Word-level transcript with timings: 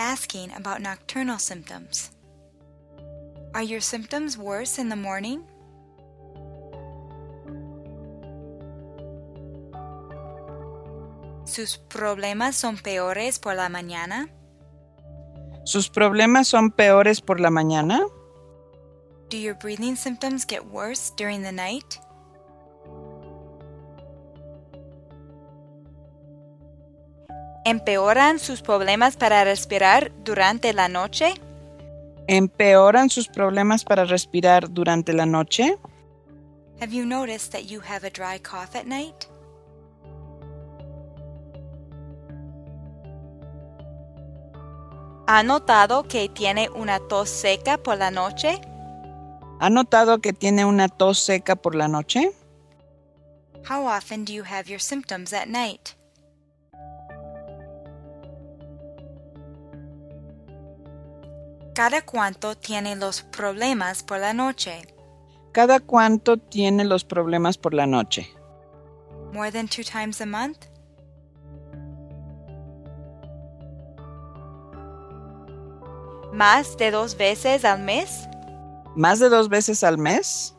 asking 0.00 0.50
about 0.56 0.80
nocturnal 0.80 1.38
symptoms. 1.38 2.10
Are 3.54 3.62
your 3.62 3.80
symptoms 3.80 4.38
worse 4.38 4.78
in 4.78 4.88
the 4.88 4.96
morning? 4.96 5.44
¿Sus 11.44 11.76
problemas 11.76 12.54
son 12.54 12.78
peores 12.78 13.38
por 13.38 13.54
la 13.54 13.68
mañana? 13.68 14.30
¿Sus 15.64 15.90
problemas 15.90 16.46
son 16.46 16.70
peores 16.70 17.20
por 17.20 17.38
la 17.38 17.50
mañana? 17.50 18.00
Do 19.28 19.36
your 19.36 19.54
breathing 19.54 19.96
symptoms 19.96 20.46
get 20.46 20.64
worse 20.64 21.10
during 21.16 21.42
the 21.42 21.52
night? 21.52 21.98
¿Empeoran 27.64 28.38
sus 28.38 28.62
problemas 28.62 29.16
para 29.16 29.44
respirar 29.44 30.12
durante 30.24 30.72
la 30.72 30.88
noche? 30.88 31.34
¿Empeoran 32.26 33.10
sus 33.10 33.28
problemas 33.28 33.84
para 33.84 34.04
respirar 34.04 34.70
durante 34.70 35.12
la 35.12 35.26
noche? 35.26 35.76
Have 36.80 36.92
you 36.94 37.04
noticed 37.04 37.52
that 37.52 37.66
you 37.66 37.80
have 37.80 38.06
a 38.06 38.10
dry 38.10 38.38
cough 38.38 38.74
at 38.74 38.86
night? 38.86 39.26
¿Ha 45.26 45.42
notado 45.42 46.08
que 46.08 46.28
tiene 46.28 46.70
una 46.70 46.98
tos 46.98 47.28
seca 47.28 47.78
por 47.78 47.98
la 47.98 48.10
noche? 48.10 48.60
¿Ha 49.60 49.70
notado 49.70 50.20
que 50.20 50.32
tiene 50.32 50.64
una 50.64 50.88
tos 50.88 51.18
seca 51.18 51.54
por 51.54 51.74
la 51.74 51.86
noche? 51.86 52.32
How 53.68 53.86
often 53.86 54.24
do 54.24 54.32
you 54.32 54.42
have 54.42 54.68
your 54.68 54.80
symptoms 54.80 55.32
at 55.32 55.46
night? 55.46 55.94
¿Cada 61.80 62.02
cuánto 62.02 62.56
tiene 62.56 62.94
los 62.94 63.22
problemas 63.22 64.02
por 64.02 64.18
la 64.18 64.34
noche? 64.34 64.82
¿Cada 65.50 65.80
cuánto 65.80 66.36
tiene 66.36 66.84
los 66.84 67.04
problemas 67.04 67.56
por 67.56 67.72
la 67.72 67.86
noche? 67.86 68.28
More 69.32 69.50
than 69.50 69.66
two 69.66 69.82
times 69.82 70.20
a 70.20 70.26
month? 70.26 70.66
¿Más 76.34 76.76
de 76.76 76.90
dos 76.90 77.16
veces 77.16 77.64
al 77.64 77.80
mes? 77.82 78.28
¿Más 78.94 79.18
de 79.18 79.30
dos 79.30 79.48
veces 79.48 79.82
al 79.82 79.96
mes? 79.96 80.54